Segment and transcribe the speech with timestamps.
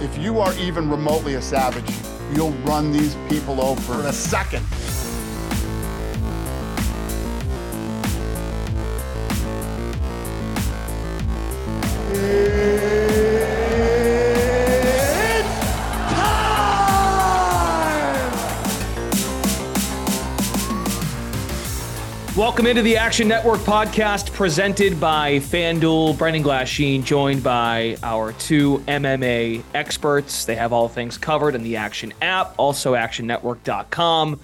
[0.00, 1.92] If you are even remotely a savage,
[2.32, 4.64] you'll run these people over in a second.
[22.38, 26.16] Welcome into the Action Network podcast presented by FanDuel.
[26.16, 30.44] Brendan Glasheen, joined by our two MMA experts.
[30.44, 34.38] They have all things covered in the Action app, also actionnetwork.com.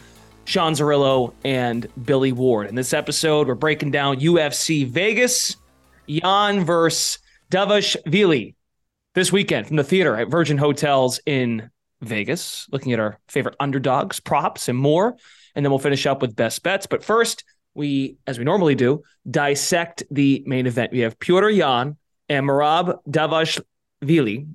[0.45, 2.67] Sean Zerillo and Billy Ward.
[2.67, 5.55] In this episode, we're breaking down UFC Vegas,
[6.09, 7.21] Yan versus
[7.53, 8.57] Davish Vili
[9.15, 11.71] this weekend from the theater at Virgin Hotels in
[12.01, 15.15] Vegas, looking at our favorite underdogs, props, and more.
[15.55, 16.87] And then we'll finish up with best bets.
[16.87, 20.93] But first, we, as we normally do, dissect the main event.
[20.93, 21.97] We have Piotr Yan
[22.29, 24.47] and Merab Dvalishvili.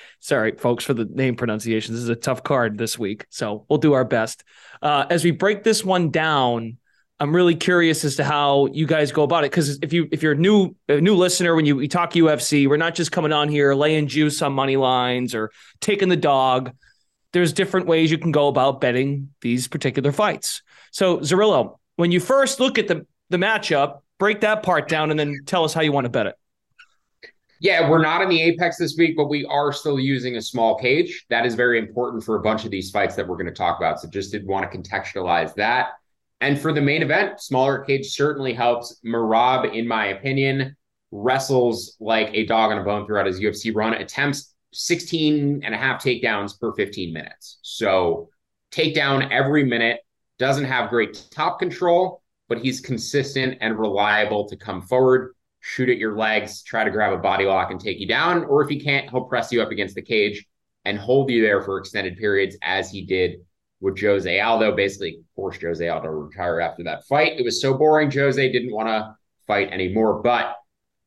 [0.20, 1.94] Sorry, folks, for the name pronunciation.
[1.94, 4.44] This is a tough card this week, so we'll do our best.
[4.82, 6.78] Uh, as we break this one down,
[7.20, 9.50] I'm really curious as to how you guys go about it.
[9.50, 12.66] Because if you if you're a new a new listener, when you we talk UFC,
[12.66, 15.50] we're not just coming on here laying juice on money lines or
[15.80, 16.72] taking the dog.
[17.32, 20.62] There's different ways you can go about betting these particular fights.
[20.92, 25.18] So Zerillo, when you first look at the the matchup, break that part down and
[25.18, 26.34] then tell us how you want to bet it.
[27.60, 30.78] Yeah, we're not in the Apex this week, but we are still using a small
[30.78, 31.26] cage.
[31.28, 33.78] That is very important for a bunch of these fights that we're going to talk
[33.78, 34.00] about.
[34.00, 35.90] So just did want to contextualize that.
[36.40, 38.98] And for the main event, smaller cage certainly helps.
[39.04, 40.74] Merab, in my opinion,
[41.12, 45.78] wrestles like a dog on a bone throughout his UFC run, attempts 16 and a
[45.78, 47.58] half takedowns per 15 minutes.
[47.60, 48.30] So
[48.72, 50.00] takedown every minute,
[50.40, 55.98] doesn't have great top control, but he's consistent and reliable to come forward, shoot at
[55.98, 58.44] your legs, try to grab a body lock and take you down.
[58.44, 60.44] Or if he can't, he'll press you up against the cage
[60.86, 63.40] and hold you there for extended periods, as he did
[63.80, 67.38] with Jose Aldo, basically forced Jose Aldo to retire after that fight.
[67.38, 68.10] It was so boring.
[68.10, 69.14] Jose didn't want to
[69.46, 70.22] fight anymore.
[70.22, 70.56] But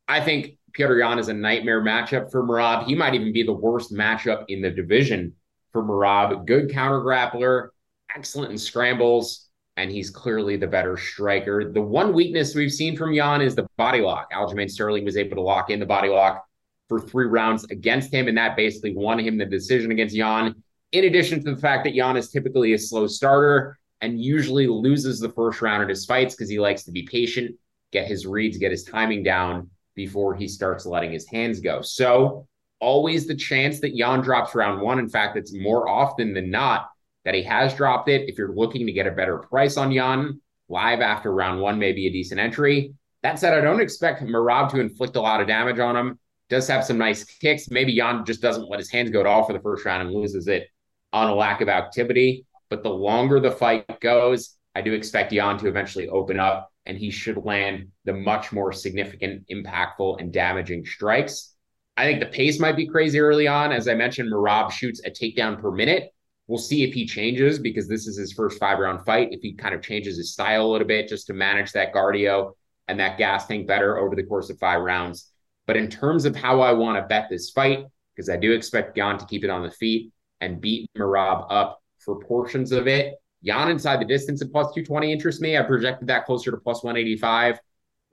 [0.07, 2.85] I think Piotr Yan is a nightmare matchup for Merab.
[2.85, 5.33] He might even be the worst matchup in the division
[5.71, 6.45] for Merab.
[6.45, 7.69] Good counter grappler,
[8.15, 11.71] excellent in scrambles, and he's clearly the better striker.
[11.71, 14.31] The one weakness we've seen from Yan is the body lock.
[14.31, 16.45] Aljamain Sterling was able to lock in the body lock
[16.89, 20.55] for three rounds against him, and that basically won him the decision against Yan
[20.93, 25.19] in addition to the fact that Yan is typically a slow starter and usually loses
[25.19, 27.55] the first round of his fights because he likes to be patient,
[27.91, 31.81] get his reads, get his timing down before he starts letting his hands go.
[31.81, 32.47] So,
[32.79, 34.99] always the chance that Yan drops round one.
[34.99, 36.89] In fact, it's more often than not
[37.25, 38.29] that he has dropped it.
[38.29, 41.91] If you're looking to get a better price on Yan, live after round one may
[41.91, 42.93] be a decent entry.
[43.21, 46.19] That said, I don't expect Merab to inflict a lot of damage on him.
[46.49, 47.69] Does have some nice kicks.
[47.71, 50.15] Maybe Yan just doesn't let his hands go at all for the first round and
[50.15, 50.67] loses it
[51.13, 52.45] on a lack of activity.
[52.69, 56.97] But the longer the fight goes, I do expect Yan to eventually open up and
[56.97, 61.55] he should land the much more significant, impactful, and damaging strikes.
[61.95, 63.71] I think the pace might be crazy early on.
[63.71, 66.11] As I mentioned, Merab shoots a takedown per minute.
[66.53, 69.29] We'll see if he changes because this is his first five round fight.
[69.31, 72.51] If he kind of changes his style a little bit just to manage that cardio
[72.87, 75.31] and that gas tank better over the course of five rounds.
[75.65, 78.95] But in terms of how I want to bet this fight, because I do expect
[78.95, 83.15] Yan to keep it on the feet, and beat Merab up for portions of it.
[83.41, 85.57] Yan inside the distance at plus 220 interests me.
[85.57, 87.57] I projected that closer to plus 185.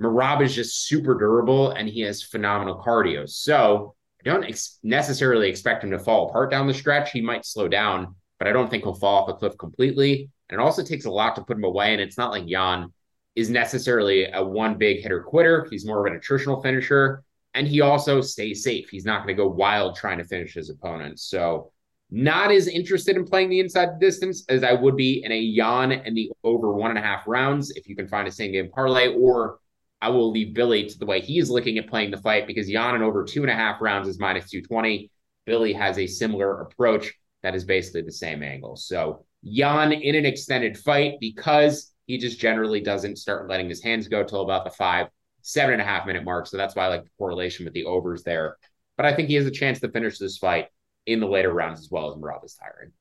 [0.00, 3.28] Merab is just super durable and he has phenomenal cardio.
[3.28, 7.12] So I don't ex- necessarily expect him to fall apart down the stretch.
[7.12, 10.31] He might slow down, but I don't think he'll fall off a cliff completely.
[10.48, 11.92] And it also takes a lot to put him away.
[11.92, 12.92] And it's not like Yan
[13.37, 15.69] is necessarily a one big hitter quitter.
[15.70, 17.22] He's more of an attritional finisher.
[17.52, 18.88] And he also stays safe.
[18.88, 21.22] He's not going to go wild trying to finish his opponents.
[21.25, 21.70] So,
[22.12, 25.92] not as interested in playing the inside distance as I would be in a Yan
[25.92, 28.69] and the over one and a half rounds if you can find a same game
[28.69, 29.60] parlay, or
[30.00, 32.96] I will leave Billy to the way he's looking at playing the fight because Yan
[32.96, 35.08] and over two and a half rounds is minus 220.
[35.46, 38.76] Billy has a similar approach that is basically the same angle.
[38.76, 44.08] So Yan in an extended fight because he just generally doesn't start letting his hands
[44.08, 45.06] go till about the five,
[45.42, 46.46] seven and a half minute mark.
[46.46, 48.56] So that's why I like the correlation with the overs there.
[48.96, 50.66] But I think he has a chance to finish this fight
[51.06, 52.92] in the later rounds as well as Merab is tiring.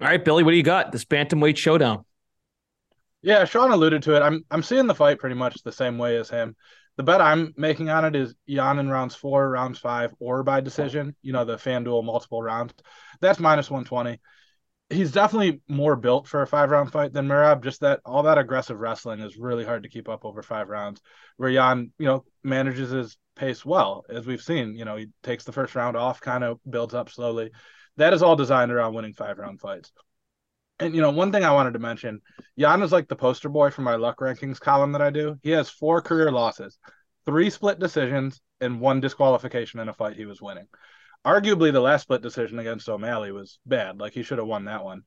[0.00, 0.92] All right, Billy, what do you got?
[0.92, 2.04] This bantamweight showdown.
[3.22, 4.20] Yeah, Sean alluded to it.
[4.20, 6.54] I'm I'm seeing the fight pretty much the same way as him.
[6.96, 10.60] The bet I'm making on it is Yan in rounds four, rounds five, or by
[10.60, 11.14] decision.
[11.22, 12.74] You know, the FanDuel multiple rounds.
[13.20, 14.18] That's minus 120
[14.90, 17.62] he's definitely more built for a five round fight than Merab.
[17.62, 21.00] Just that all that aggressive wrestling is really hard to keep up over five rounds.
[21.36, 24.74] Where Yan, you know, manages his pace well, as we've seen.
[24.76, 27.50] You know, he takes the first round off, kind of builds up slowly.
[27.96, 29.92] That is all designed around winning five round fights.
[30.78, 32.20] And you know, one thing I wanted to mention,
[32.56, 35.38] Yan is like the poster boy for my luck rankings column that I do.
[35.42, 36.78] He has four career losses,
[37.24, 40.66] three split decisions, and one disqualification in a fight he was winning
[41.26, 43.98] arguably the last split decision against O'Malley was bad.
[43.98, 45.02] Like he should have won that one.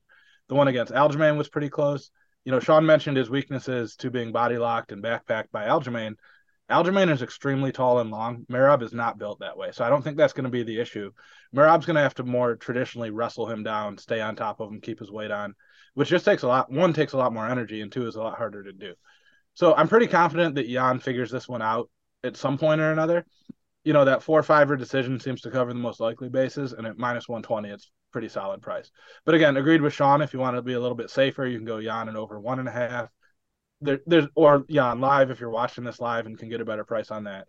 [0.49, 2.11] The one against Aljamain was pretty close.
[2.43, 6.15] You know, Sean mentioned his weaknesses to being body locked and backpacked by Aljamain.
[6.69, 8.45] Aljamain is extremely tall and long.
[8.49, 9.71] Merab is not built that way.
[9.71, 11.11] So I don't think that's going to be the issue.
[11.55, 14.81] Merab's going to have to more traditionally wrestle him down, stay on top of him,
[14.81, 15.55] keep his weight on,
[15.95, 16.71] which just takes a lot.
[16.71, 18.93] One takes a lot more energy, and two is a lot harder to do.
[19.55, 21.89] So I'm pretty confident that Yan figures this one out
[22.23, 23.25] at some point or another
[23.83, 26.85] you know that four or five decision seems to cover the most likely bases, and
[26.85, 28.91] at minus one twenty, it's pretty solid price.
[29.25, 30.21] But again, agreed with Sean.
[30.21, 32.39] If you want to be a little bit safer, you can go Yan and over
[32.39, 33.09] one and a half.
[33.81, 36.83] There, there's or Yan live if you're watching this live and can get a better
[36.83, 37.41] price on that.
[37.41, 37.45] I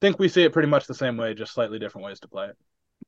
[0.00, 2.46] Think we see it pretty much the same way, just slightly different ways to play
[2.46, 2.56] it.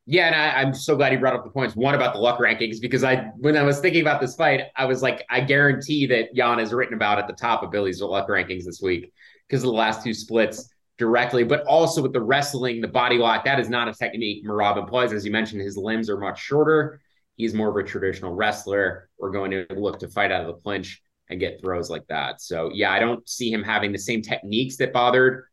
[0.04, 1.76] Yeah, and I, am so glad you brought up the points.
[1.76, 4.84] One about the luck rankings because I, when I was thinking about this fight, I
[4.84, 8.28] was like, I guarantee that Yan is written about at the top of Billy's luck
[8.28, 9.12] rankings this week
[9.48, 10.68] because of the last two splits
[10.98, 13.44] directly, but also with the wrestling, the body lock.
[13.44, 15.12] That is not a technique Merab employs.
[15.12, 17.00] As you mentioned, his limbs are much shorter.
[17.36, 19.08] He's more of a traditional wrestler.
[19.18, 21.00] We're going to look to fight out of the clinch
[21.32, 22.40] and get throws like that.
[22.40, 25.44] So yeah, I don't see him having the same techniques that bothered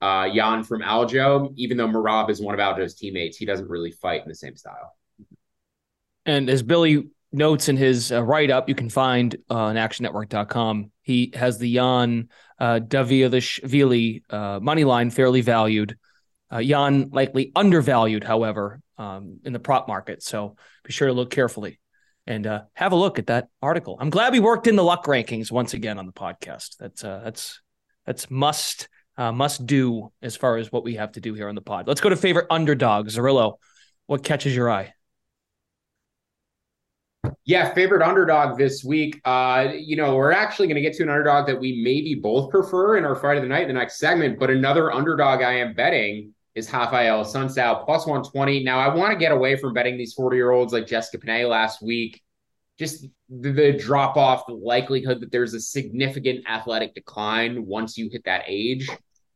[0.00, 3.36] uh, Yan from Aljo, even though Merab is one of Aljo's teammates.
[3.36, 4.96] He doesn't really fight in the same style.
[6.24, 10.90] And as Billy notes in his uh, write up, you can find uh, on actionnetwork.com.
[11.02, 12.28] He has the Yan
[12.58, 15.96] uh, Dvalishvili uh, money line fairly valued.
[16.52, 20.22] Uh, Yan likely undervalued, however, um, in the prop market.
[20.22, 21.78] So be sure to look carefully
[22.26, 23.96] and uh, have a look at that article.
[24.00, 26.76] I'm glad we worked in the luck rankings once again on the podcast.
[26.78, 27.60] That's uh, that's
[28.04, 31.54] that's must uh, must do as far as what we have to do here on
[31.54, 31.86] the pod.
[31.86, 33.08] Let's go to favorite underdog.
[33.08, 33.54] Zerillo,
[34.06, 34.92] what catches your eye?
[37.44, 39.20] Yeah, favorite underdog this week.
[39.24, 42.50] Uh, you know, we're actually going to get to an underdog that we maybe both
[42.50, 44.38] prefer in our fight of the night the next segment.
[44.38, 48.64] But another underdog I am betting is Raphael Assunção plus 120.
[48.64, 51.48] Now, I want to get away from betting these 40 year olds like Jessica Penne
[51.48, 52.22] last week.
[52.78, 58.08] Just the, the drop off, the likelihood that there's a significant athletic decline once you
[58.10, 58.88] hit that age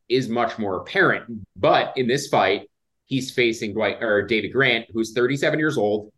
[0.09, 1.47] is much more apparent.
[1.57, 2.69] But in this fight,
[3.07, 6.13] he's facing Dwight or David Grant, who's 37 years old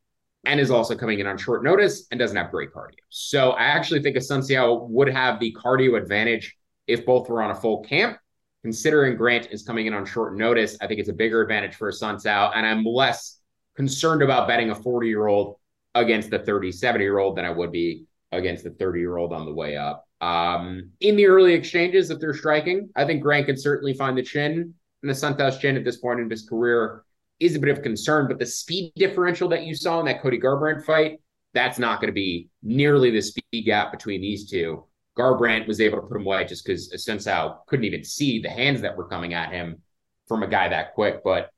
[0.45, 2.97] and is also coming in on short notice and doesn't have great cardio.
[3.09, 6.57] So I actually think Assunção would have the cardio advantage
[6.87, 8.19] if both were on a full camp.
[8.63, 11.91] Considering Grant is coming in on short notice, I think it's a bigger advantage for
[11.91, 13.41] Assunção, and I'm less
[13.77, 15.57] concerned about betting a 40 year old
[15.95, 19.45] against the 37 year old than I would be against the 30 year old on
[19.45, 20.07] the way up.
[20.21, 24.23] Um, in the early exchanges, if they're striking, I think Grant can certainly find the
[24.23, 24.75] chin.
[25.03, 27.05] And the Santos chin at this point in his career
[27.41, 30.39] is a bit of concern, but the speed differential that you saw in that Cody
[30.39, 31.21] Garbrandt fight,
[31.55, 34.85] that's not going to be nearly the speed gap between these two.
[35.19, 38.81] Garbrandt was able to put him away just because Assunção couldn't even see the hands
[38.81, 39.83] that were coming at him
[40.27, 41.23] from a guy that quick.
[41.23, 41.51] But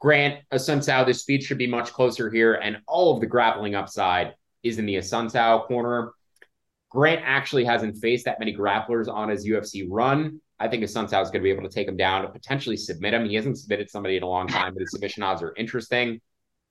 [0.00, 4.34] Grant, Assunção, the speed should be much closer here, and all of the grappling upside
[4.62, 6.12] is in the Assunção corner.
[6.90, 10.40] Grant actually hasn't faced that many grapplers on his UFC run.
[10.58, 13.14] I think Assunção is going to be able to take him down and potentially submit
[13.14, 13.26] him.
[13.26, 16.20] He hasn't submitted somebody in a long time, but his submission odds are interesting.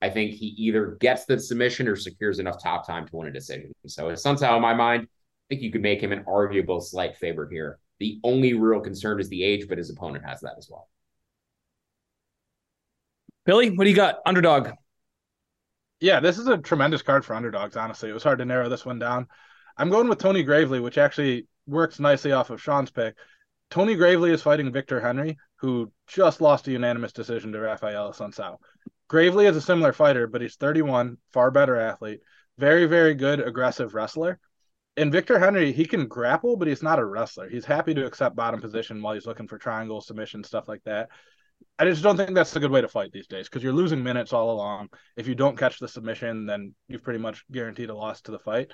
[0.02, 3.32] I think he either gets the submission or secures enough top time to win a
[3.32, 3.72] decision.
[3.86, 5.08] So Assunção, in my mind,
[5.52, 7.78] think you could make him an arguable slight favorite here.
[8.00, 10.88] The only real concern is the age, but his opponent has that as well.
[13.46, 14.20] Billy, what do you got?
[14.26, 14.70] Underdog.
[16.00, 18.10] Yeah, this is a tremendous card for underdogs, honestly.
[18.10, 19.28] It was hard to narrow this one down.
[19.78, 23.16] I'm going with Tony Gravely, which actually works nicely off of Sean's pick.
[23.70, 28.58] Tony Gravely is fighting Victor Henry, who just lost a unanimous decision to Raphael Assunção.
[29.10, 32.22] Gravely is a similar fighter, but he's 31, far better athlete,
[32.58, 34.40] very, very good aggressive wrestler.
[34.98, 37.50] And Victor Henry, he can grapple, but he's not a wrestler.
[37.50, 41.10] He's happy to accept bottom position while he's looking for triangle submission, stuff like that.
[41.80, 44.04] I just don't think that's a good way to fight these days because you're losing
[44.04, 44.90] minutes all along.
[45.16, 48.40] If you don't catch the submission, then you've pretty much guaranteed a loss to the
[48.40, 48.72] fight.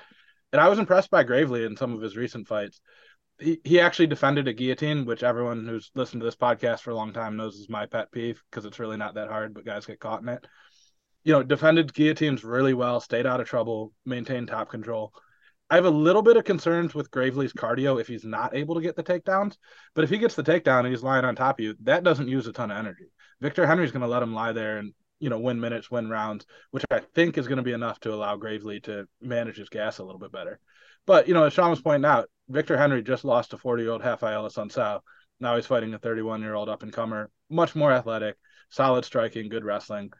[0.52, 2.82] And I was impressed by Gravely in some of his recent fights.
[3.40, 6.96] He, he actually defended a guillotine, which everyone who's listened to this podcast for a
[6.96, 9.86] long time knows is my pet peeve because it's really not that hard, but guys
[9.86, 10.46] get caught in it.
[11.24, 15.14] You know, defended guillotines really well, stayed out of trouble, maintained top control.
[15.70, 18.82] I have a little bit of concerns with Gravely's cardio if he's not able to
[18.82, 19.58] get the takedowns.
[19.96, 22.30] But if he gets the takedown and he's lying on top of you, that doesn't
[22.30, 23.12] use a ton of energy.
[23.42, 26.46] Victor Henry's going to let him lie there and you know win minutes, win rounds,
[26.72, 29.98] which I think is going to be enough to allow Gravely to manage his gas
[29.98, 30.60] a little bit better.
[31.06, 33.92] But you know, as Sean was pointing out, Victor Henry just lost to 40 year
[33.92, 35.02] old Raphael Assunção.
[35.40, 38.38] Now he's fighting a 31 year old up and comer, much more athletic,
[38.70, 40.12] solid striking, good wrestling.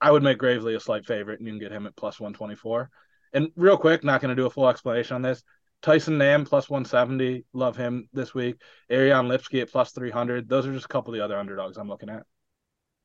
[0.00, 2.90] I would make Gravely a slight favorite, and you can get him at plus 124.
[3.32, 5.42] And real quick, not going to do a full explanation on this.
[5.80, 8.60] Tyson Nam plus 170, love him this week.
[8.90, 10.48] Ariane Lipski at plus 300.
[10.48, 12.24] Those are just a couple of the other underdogs I'm looking at.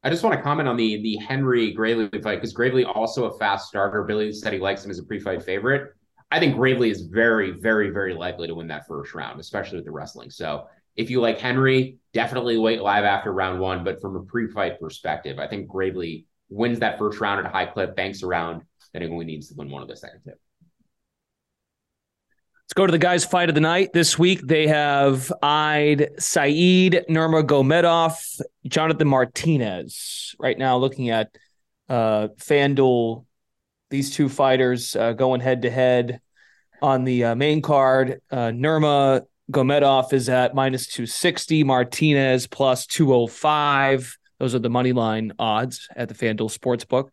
[0.03, 3.37] I just want to comment on the the Henry Gravely fight because Gravely also a
[3.37, 4.03] fast starter.
[4.03, 5.93] Billy said he likes him as a pre-fight favorite.
[6.29, 9.85] I think Gravely is very, very, very likely to win that first round, especially with
[9.85, 10.29] the wrestling.
[10.29, 13.83] So if you like Henry, definitely wait live after round one.
[13.83, 17.67] But from a pre-fight perspective, I think Gravely wins that first round at a high
[17.67, 18.63] clip, banks around,
[19.01, 20.31] he only needs to win one of the second two.
[22.73, 23.91] Let's go to the guys' fight of the night.
[23.93, 30.35] This week they have eyed Saeed Nurmagomedov, Jonathan Martinez.
[30.39, 31.35] Right now, looking at
[31.89, 33.25] uh, FanDuel,
[33.89, 36.21] these two fighters uh, going head to head
[36.81, 38.21] on the uh, main card.
[38.31, 44.17] Uh, Nurma Gomedov is at minus 260, Martinez plus 205.
[44.39, 47.09] Those are the money line odds at the FanDuel Sportsbook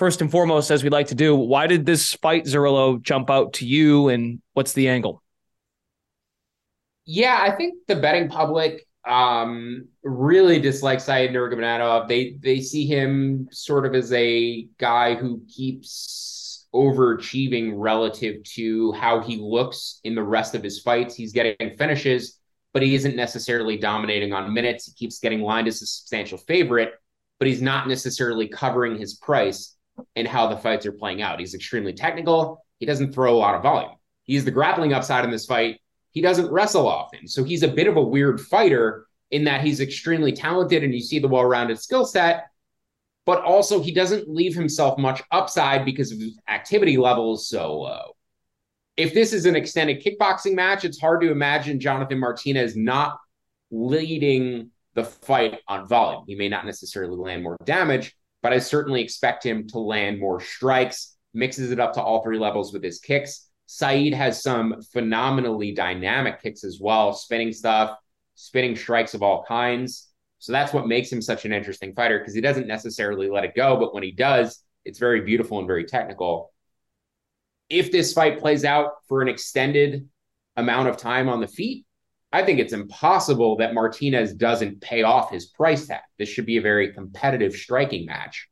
[0.00, 3.52] first and foremost, as we like to do, why did this fight Zerillo jump out
[3.54, 5.22] to you, and what's the angle?
[7.04, 12.08] Yeah, I think the betting public um, really dislikes Saeed Nurmagomedov.
[12.08, 19.20] They they see him sort of as a guy who keeps overachieving relative to how
[19.20, 21.14] he looks in the rest of his fights.
[21.14, 22.38] He's getting finishes,
[22.72, 24.86] but he isn't necessarily dominating on minutes.
[24.86, 26.92] He keeps getting lined as a substantial favorite,
[27.38, 29.76] but he's not necessarily covering his price
[30.16, 31.40] and how the fights are playing out.
[31.40, 32.64] He's extremely technical.
[32.78, 33.92] He doesn't throw a lot of volume.
[34.24, 35.80] He's the grappling upside in this fight.
[36.12, 37.28] He doesn't wrestle often.
[37.28, 41.00] So he's a bit of a weird fighter in that he's extremely talented and you
[41.00, 42.46] see the well rounded skill set,
[43.26, 48.16] but also he doesn't leave himself much upside because of his activity levels so low.
[48.96, 53.18] If this is an extended kickboxing match, it's hard to imagine Jonathan Martinez not
[53.70, 56.24] leading the fight on volume.
[56.26, 60.40] He may not necessarily land more damage, but I certainly expect him to land more
[60.40, 63.48] strikes, mixes it up to all three levels with his kicks.
[63.66, 67.96] Saeed has some phenomenally dynamic kicks as well, spinning stuff,
[68.34, 70.08] spinning strikes of all kinds.
[70.38, 73.54] So that's what makes him such an interesting fighter because he doesn't necessarily let it
[73.54, 76.52] go, but when he does, it's very beautiful and very technical.
[77.68, 80.08] If this fight plays out for an extended
[80.56, 81.84] amount of time on the feet,
[82.32, 86.02] I think it's impossible that Martinez doesn't pay off his price tag.
[86.18, 88.48] This should be a very competitive striking match.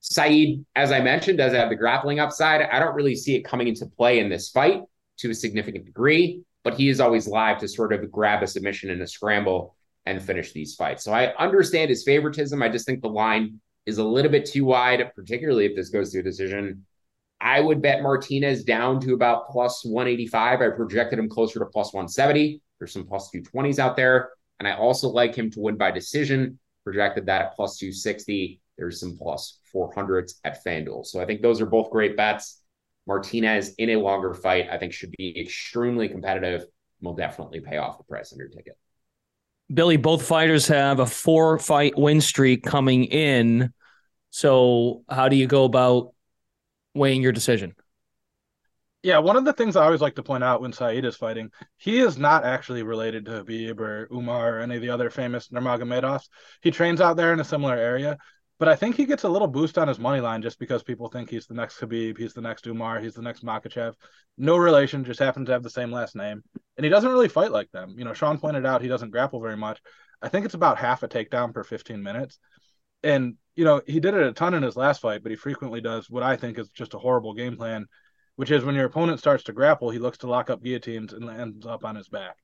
[0.00, 2.62] Saeed, as I mentioned, does have the grappling upside.
[2.62, 4.82] I don't really see it coming into play in this fight
[5.18, 8.90] to a significant degree, but he is always live to sort of grab a submission
[8.90, 11.04] in a scramble and finish these fights.
[11.04, 12.62] So I understand his favoritism.
[12.62, 16.12] I just think the line is a little bit too wide, particularly if this goes
[16.12, 16.86] to a decision.
[17.40, 20.60] I would bet Martinez down to about plus 185.
[20.60, 22.60] I projected him closer to plus 170.
[22.78, 24.30] There's some plus 220s out there.
[24.58, 28.60] And I also like him to win by decision, projected that at plus 260.
[28.76, 31.06] There's some plus 400s at FanDuel.
[31.06, 32.62] So I think those are both great bets.
[33.06, 36.70] Martinez in a longer fight, I think, should be extremely competitive and
[37.02, 38.76] will definitely pay off the price on your ticket.
[39.72, 43.72] Billy, both fighters have a four fight win streak coming in.
[44.30, 46.12] So, how do you go about
[46.94, 47.74] weighing your decision?
[49.02, 51.50] Yeah, one of the things I always like to point out when Saeed is fighting,
[51.78, 55.48] he is not actually related to Khabib or Umar or any of the other famous
[55.48, 56.28] Nurmagomedovs.
[56.60, 58.18] He trains out there in a similar area,
[58.58, 61.08] but I think he gets a little boost on his money line just because people
[61.08, 63.94] think he's the next Khabib, he's the next Umar, he's the next Makhachev.
[64.36, 66.42] No relation, just happens to have the same last name.
[66.76, 67.94] And he doesn't really fight like them.
[67.96, 69.80] You know, Sean pointed out he doesn't grapple very much.
[70.20, 72.38] I think it's about half a takedown per 15 minutes.
[73.02, 75.82] And you know, he did it a ton in his last fight, but he frequently
[75.82, 77.84] does what I think is just a horrible game plan,
[78.36, 81.28] which is when your opponent starts to grapple, he looks to lock up guillotines and
[81.28, 82.36] ends up on his back.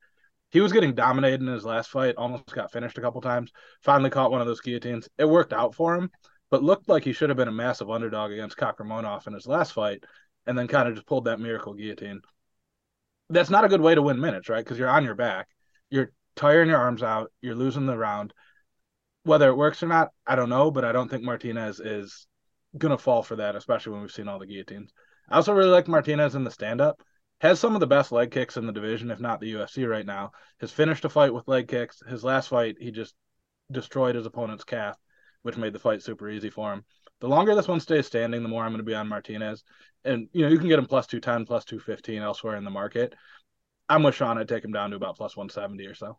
[0.51, 3.51] He was getting dominated in his last fight, almost got finished a couple times,
[3.83, 5.09] finally caught one of those guillotines.
[5.17, 6.11] It worked out for him,
[6.51, 9.73] but looked like he should have been a massive underdog against Kakhramonov in his last
[9.73, 10.05] fight,
[10.47, 12.21] and then kind of just pulled that miracle guillotine.
[13.31, 14.63] That's not a good way to win minutes, right?
[14.63, 15.49] Because you're on your back,
[15.89, 18.35] you're tiring your arms out, you're losing the round.
[19.27, 22.27] Whether it works or not, I don't know, but I don't think Martinez is
[22.79, 24.93] gonna fall for that, especially when we've seen all the guillotines.
[25.29, 27.03] I also really like Martinez in the stand up.
[27.41, 30.07] Has some of the best leg kicks in the division, if not the UFC right
[30.07, 30.33] now.
[30.61, 32.03] Has finished a fight with leg kicks.
[32.09, 33.15] His last fight, he just
[33.71, 34.97] destroyed his opponent's calf
[35.47, 36.85] which made the fight super easy for him.
[37.21, 39.63] The longer this one stays standing, the more I'm going to be on Martinez.
[40.05, 43.15] And, you know, you can get him plus 210, plus 215 elsewhere in the market.
[43.89, 44.39] I'm with Sean.
[44.39, 46.19] I'd take him down to about plus 170 or so.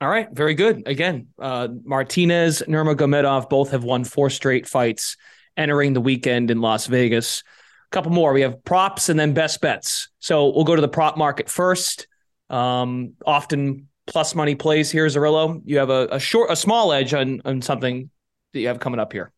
[0.00, 0.28] All right.
[0.30, 0.82] Very good.
[0.86, 5.16] Again, uh, Martinez, Nurmagomedov both have won four straight fights
[5.56, 7.42] entering the weekend in Las Vegas.
[7.90, 8.32] A couple more.
[8.32, 10.10] We have props and then best bets.
[10.18, 12.08] So we'll go to the prop market first.
[12.50, 15.62] Um, often plus money plays here, Zerillo.
[15.64, 18.10] You have a, a short, a small edge on on something
[18.52, 19.32] that you have coming up here.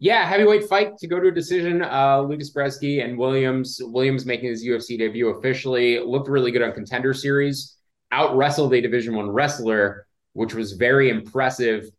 [0.00, 1.82] Yeah, heavyweight fight to go to a decision.
[1.82, 3.80] Uh, Lucas Brzeski and Williams.
[3.80, 7.76] Williams making his UFC debut officially looked really good on Contender Series.
[8.14, 11.90] Out wrestled a Division One wrestler, which was very impressive.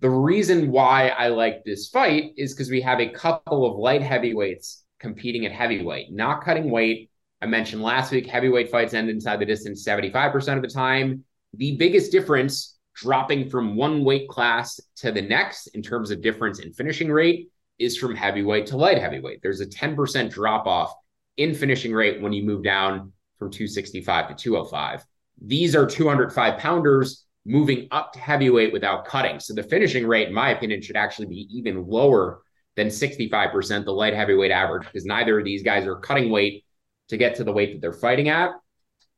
[0.00, 4.00] The reason why I like this fight is because we have a couple of light
[4.00, 7.10] heavyweights competing at heavyweight, not cutting weight,
[7.42, 11.24] I mentioned last week, heavyweight fights end inside the distance 75% of the time.
[11.52, 16.60] The biggest difference dropping from one weight class to the next in terms of difference
[16.60, 19.40] in finishing rate is from heavyweight to light heavyweight.
[19.42, 20.94] There's a 10% drop off
[21.36, 25.04] in finishing rate when you move down from 265 to 205.
[25.40, 29.38] These are 205 pounders moving up to heavyweight without cutting.
[29.38, 32.40] So the finishing rate, in my opinion, should actually be even lower
[32.74, 36.64] than 65%, the light heavyweight average, because neither of these guys are cutting weight
[37.08, 38.50] to get to the weight that they're fighting at.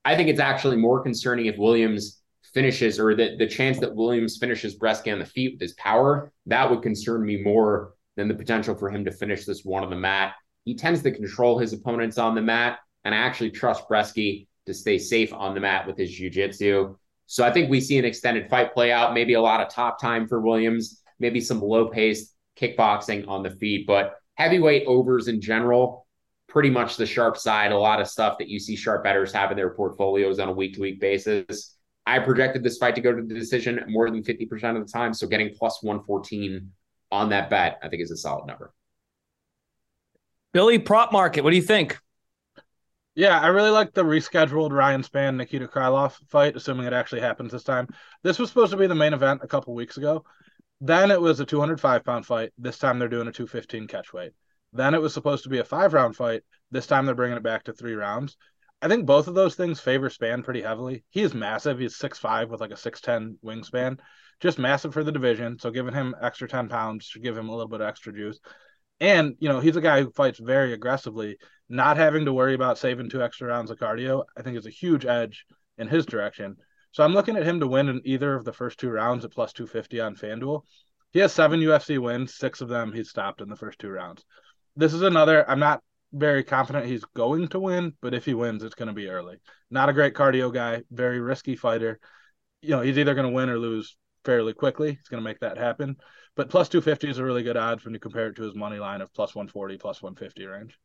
[0.05, 2.21] I think it's actually more concerning if Williams
[2.55, 6.33] finishes or the, the chance that Williams finishes Brzeski on the feet with his power.
[6.47, 9.91] That would concern me more than the potential for him to finish this one on
[9.91, 10.35] the mat.
[10.65, 14.75] He tends to control his opponents on the mat, and I actually trust Brzeski to
[14.75, 16.97] stay safe on the mat with his jiu-jitsu.
[17.27, 20.01] So I think we see an extended fight play out, maybe a lot of top
[20.01, 25.41] time for Williams, maybe some low paced kickboxing on the feet, but heavyweight overs in
[25.41, 26.07] general
[26.49, 29.51] pretty much the sharp side, a lot of stuff that you see sharp bettors have
[29.51, 31.77] in their portfolios on a week to week basis.
[32.07, 35.13] I projected this fight to go to the decision more than 50% of the time.
[35.13, 36.73] So getting plus 114
[37.13, 38.73] on that bet, I think is a solid number.
[40.55, 41.99] Billy, prop market, what do you think?
[43.19, 47.51] Yeah, I really like the rescheduled Ryan Spann Nikita Krylov fight, assuming it actually happens
[47.51, 47.89] this time.
[48.23, 50.23] This was supposed to be the main event a couple weeks ago.
[50.81, 52.53] Then it was a 205 pound fight.
[52.59, 54.35] This time they're doing a 215 catch weight.
[54.73, 56.45] Then it was supposed to be a five round fight.
[56.71, 58.37] This time they're bringing it back to three rounds.
[58.81, 61.03] I think both of those things favor Spann pretty heavily.
[61.11, 61.81] He is massive.
[61.81, 63.99] He's six five with like a 6'10 wingspan.
[64.39, 65.59] Just massive for the division.
[65.59, 68.39] So giving him extra 10 pounds should give him a little bit of extra juice.
[69.01, 71.39] And, you know, he's a guy who fights very aggressively.
[71.69, 74.71] Not having to worry about saving two extra rounds of cardio, I think is a
[74.71, 75.45] huge edge
[75.77, 76.57] in his direction.
[76.93, 79.33] So I'm looking at him to win in either of the first two rounds at
[79.33, 80.63] plus 250 on FanDuel.
[81.13, 84.25] He has seven UFC wins, six of them he's stopped in the first two rounds
[84.79, 85.49] this is another.
[85.51, 85.83] I'm not
[86.13, 89.39] very confident he's going to win, but if he wins, it's going to be early.
[89.71, 91.99] Not a great cardio guy, very risky fighter.
[92.63, 94.91] You know, he's either going to win or lose fairly quickly.
[94.91, 95.97] He's going to make that happen.
[96.37, 98.79] But plus 250 is a really good odds when you compare it to his money
[98.79, 100.79] line of plus 140, plus 150 range.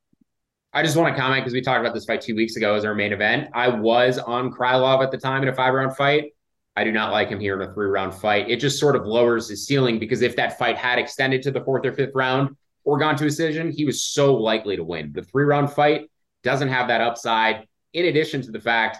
[0.73, 2.83] I just want to comment because we talked about this fight two weeks ago as
[2.83, 3.49] our main event.
[3.53, 6.31] I was on Krylov at the time in a five round fight.
[6.75, 8.49] I do not like him here in a three round fight.
[8.49, 11.63] It just sort of lowers his ceiling because if that fight had extended to the
[11.63, 15.11] fourth or fifth round, or gone to a decision, he was so likely to win.
[15.13, 16.09] The three round fight
[16.43, 17.67] doesn't have that upside.
[17.93, 18.97] In addition to the fact,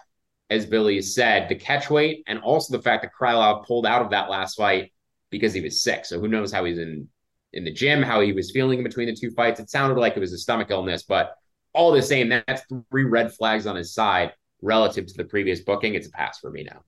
[0.53, 4.11] as Billy said, the catch weight and also the fact that Krylov pulled out of
[4.11, 4.93] that last fight
[5.29, 6.05] because he was sick.
[6.05, 7.07] So who knows how he's in
[7.53, 9.59] in the gym, how he was feeling in between the two fights.
[9.59, 11.35] It sounded like it was a stomach illness, but
[11.73, 15.95] all the same, that's three red flags on his side relative to the previous booking.
[15.95, 16.81] It's a pass for me now.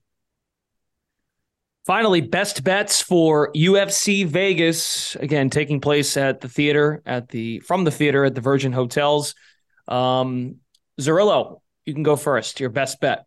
[1.86, 7.84] Finally, best bets for UFC Vegas again taking place at the theater at the from
[7.84, 9.36] the theater at the Virgin Hotels.
[9.86, 10.56] Um,
[11.00, 12.58] Zerillo, you can go first.
[12.58, 13.25] Your best bet.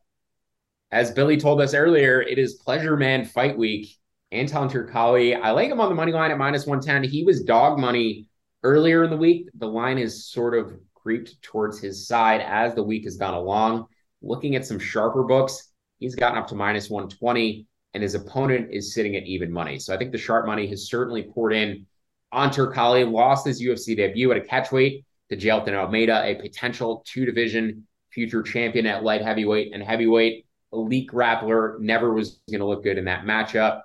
[0.91, 3.95] As Billy told us earlier, it is Pleasure Man Fight Week.
[4.31, 7.09] Anton Turkalj, I like him on the money line at minus 110.
[7.09, 8.25] He was dog money
[8.63, 9.47] earlier in the week.
[9.55, 13.85] The line is sort of creeped towards his side as the week has gone along.
[14.21, 18.93] Looking at some sharper books, he's gotten up to minus 120 and his opponent is
[18.93, 19.79] sitting at even money.
[19.79, 21.85] So I think the sharp money has certainly poured in
[22.31, 27.25] on Turkalj, lost his UFC debut at a catchweight to Jailton Almeida, a potential two
[27.25, 30.45] division future champion at light heavyweight and heavyweight.
[30.71, 33.81] Elite grappler, never was going to look good in that matchup.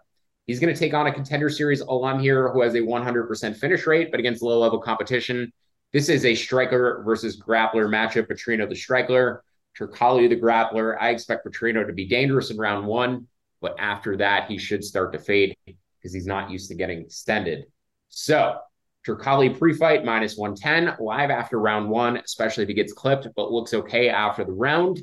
[0.47, 3.87] He's going to take on a contender series alum here who has a 100% finish
[3.87, 5.53] rate, but against low level competition.
[5.93, 8.29] This is a striker versus grappler matchup.
[8.29, 9.43] Petrino the striker,
[9.79, 10.97] Turkalj the grappler.
[11.01, 13.27] I expect Petrino to be dangerous in round one,
[13.63, 17.65] but after that, he should start to fade because he's not used to getting extended.
[18.11, 18.59] So,
[19.07, 23.73] Turkalj pre-fight minus 110, live after round one, especially if he gets clipped, but looks
[23.73, 25.01] okay after the round.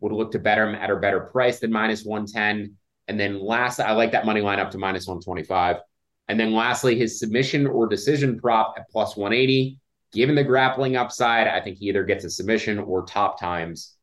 [0.00, 2.76] Would look to bet him at a better price than minus 110.
[3.08, 5.76] And then last, I like that money line up to minus 125.
[6.28, 9.78] And then lastly, his submission or decision prop at plus 180.
[10.12, 13.96] Given the grappling upside, I think he either gets a submission or top times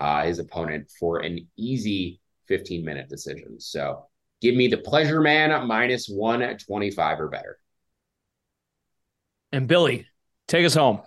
[0.00, 3.58] uh, his opponent for an easy 15 minute decision.
[3.60, 4.06] So
[4.40, 7.58] give me the pleasure man minus 125 or better.
[9.52, 10.06] And Billy,
[10.48, 11.00] take us home.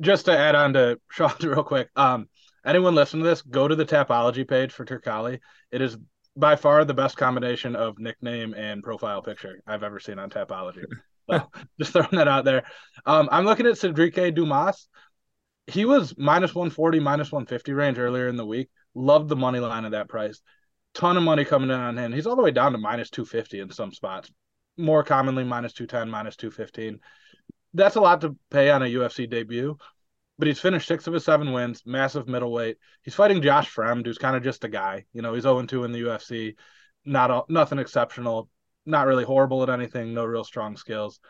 [0.00, 2.28] Just to add on to Sean real quick, um,
[2.66, 5.38] anyone listen to this, go to the Tapology page for Turkalj.
[5.70, 5.96] It is
[6.36, 10.84] by far the best combination of nickname and profile picture I've ever seen on Tapology.
[11.30, 12.64] So just throwing that out there.
[13.06, 14.88] Um, I'm looking at Sedriques Dumas.
[15.66, 18.68] He was minus 140, minus 150 range earlier in the week.
[18.94, 20.40] Loved the money line of that price.
[20.94, 22.12] Ton of money coming in on him.
[22.12, 24.30] He's all the way down to minus 250 in some spots.
[24.76, 27.00] More commonly, minus 210, minus 215
[27.76, 29.76] that's a lot to pay on a UFC debut.
[30.38, 32.76] But he's finished six of his seven wins, massive middleweight.
[33.02, 35.06] He's fighting Josh Fremd, who's kind of just a guy.
[35.12, 36.56] You know, he's 0 2 in the UFC,
[37.04, 38.50] not a, nothing exceptional,
[38.84, 41.20] not really horrible at anything, no real strong skills.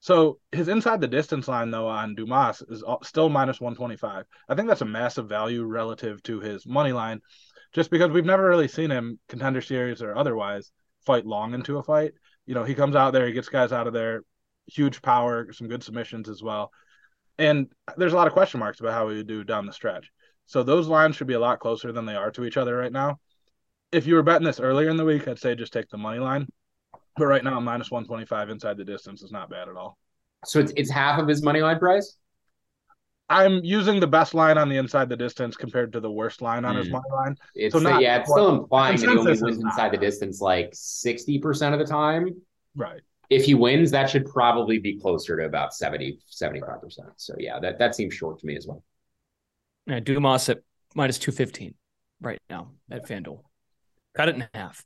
[0.00, 4.26] So his inside the distance line though on Dumas is still minus 125.
[4.46, 7.22] I think that's a massive value relative to his money line,
[7.72, 10.70] just because we've never really seen him contender series or otherwise
[11.06, 12.12] fight long into a fight.
[12.44, 14.24] You know, he comes out there, he gets guys out of there,
[14.66, 16.70] huge power, some good submissions as well.
[17.38, 20.10] And there's a lot of question marks about how we would do down the stretch.
[20.46, 22.92] So those lines should be a lot closer than they are to each other right
[22.92, 23.18] now.
[23.92, 26.18] If you were betting this earlier in the week, I'd say just take the money
[26.18, 26.46] line.
[27.16, 29.96] But right now, minus 125 inside the distance is not bad at all.
[30.44, 32.16] So it's, it's half of his money line price?
[33.28, 36.64] I'm using the best line on the inside the distance compared to the worst line
[36.64, 36.78] on mm.
[36.78, 37.36] his money line.
[37.54, 40.72] It's so not, yeah, it's still implying that he only wins inside the distance like
[40.72, 42.28] 60% of the time.
[42.76, 46.98] Right if he wins, that should probably be closer to about 70, 75%.
[47.16, 48.82] So yeah, that, that seems short to me as well.
[49.86, 50.58] Yeah, Dumas at
[50.94, 51.74] minus 215
[52.20, 53.42] right now at FanDuel.
[54.14, 54.84] Cut it in half.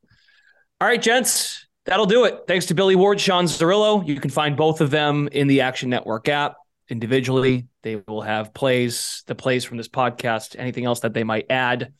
[0.80, 2.44] All right, gents, that'll do it.
[2.46, 4.06] Thanks to Billy Ward, Sean Zerillo.
[4.06, 6.54] You can find both of them in the Action Network app
[6.88, 7.66] individually.
[7.82, 11.92] They will have plays, the plays from this podcast, anything else that they might add.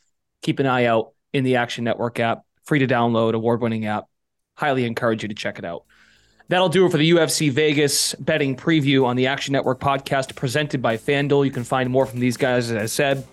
[0.43, 2.43] Keep an eye out in the Action Network app.
[2.65, 4.05] Free to download, award winning app.
[4.57, 5.85] Highly encourage you to check it out.
[6.49, 10.81] That'll do it for the UFC Vegas betting preview on the Action Network podcast presented
[10.81, 11.45] by FanDuel.
[11.45, 13.27] You can find more from these guys, as I said.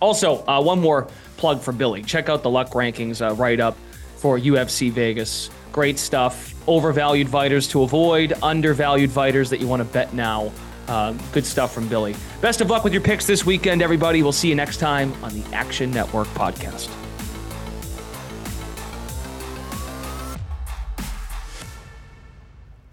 [0.00, 2.02] Also, uh, one more plug for Billy.
[2.02, 3.76] Check out the luck rankings uh, write up
[4.16, 5.50] for UFC Vegas.
[5.70, 6.54] Great stuff.
[6.66, 10.50] Overvalued fighters to avoid, undervalued fighters that you want to bet now.
[10.88, 12.14] Uh, good stuff from Billy.
[12.40, 14.22] Best of luck with your picks this weekend, everybody.
[14.22, 16.88] We'll see you next time on the Action Network podcast.